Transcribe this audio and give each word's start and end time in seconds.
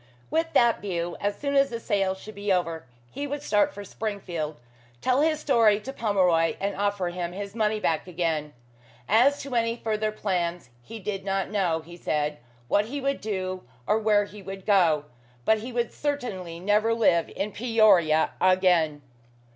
With 0.31 0.53
that 0.53 0.81
view, 0.81 1.15
as 1.19 1.35
soon 1.37 1.53
as 1.53 1.69
the 1.69 1.79
sale 1.79 2.15
should 2.15 2.33
be 2.33 2.51
over 2.51 2.87
he 3.11 3.27
would 3.27 3.43
start 3.43 3.71
for 3.71 3.83
Springfield, 3.83 4.55
tell 4.99 5.21
his 5.21 5.39
story 5.39 5.79
to 5.79 5.93
Pomeroy, 5.93 6.55
and 6.59 6.75
offer 6.75 7.09
him 7.09 7.33
his 7.33 7.53
money 7.53 7.79
back 7.79 8.07
again. 8.07 8.51
As 9.07 9.39
to 9.43 9.53
any 9.53 9.75
further 9.77 10.11
plans, 10.11 10.71
he 10.81 10.97
did 10.97 11.23
not 11.23 11.51
know, 11.51 11.81
he 11.81 11.95
said, 11.97 12.39
what 12.67 12.85
he 12.85 12.99
would 12.99 13.21
do, 13.21 13.61
or 13.85 13.99
where 13.99 14.25
he 14.25 14.41
would 14.41 14.65
go; 14.65 15.05
but 15.45 15.59
he 15.59 15.71
would 15.71 15.93
certainly 15.93 16.59
never 16.59 16.95
live 16.95 17.29
in 17.35 17.51
Peoria 17.51 18.31
again. 18.41 19.03